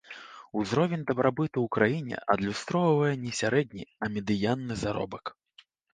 Узровень 0.59 1.03
дабрабыту 1.09 1.57
ў 1.67 1.73
краіне 1.75 2.17
адлюстроўвае 2.35 3.11
не 3.27 3.31
сярэдні, 3.41 3.83
а 4.03 4.11
медыянны 4.15 4.73
заробак. 4.87 5.37